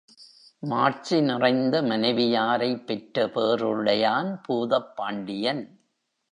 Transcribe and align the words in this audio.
மாட்சி 0.59 1.21
நிறைந்த 1.21 1.81
மனைவி 1.81 2.29
யாரைப் 2.29 2.87
பெற்ற 2.87 3.27
பேறுடையான் 3.27 4.41
பூதப்பாண்டியன். 4.47 5.63